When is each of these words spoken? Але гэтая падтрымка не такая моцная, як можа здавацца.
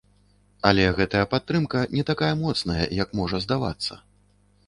Але 0.69 0.85
гэтая 0.99 1.21
падтрымка 1.33 1.83
не 1.97 2.03
такая 2.09 2.31
моцная, 2.43 2.79
як 3.03 3.09
можа 3.19 3.37
здавацца. 3.47 3.93